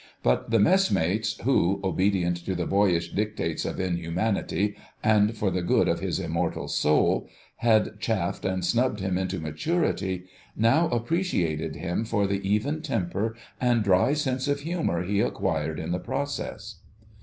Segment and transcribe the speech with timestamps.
[0.23, 5.61] But the mess mates who (obedient to the boyish dictates of inhumanity, and for the
[5.61, 10.23] good of his immortal soul) had chaffed and snubbed him into maturity,
[10.55, 15.91] now appreciated him for the even temper and dry sense of humour he acquired in
[15.91, 16.79] the process.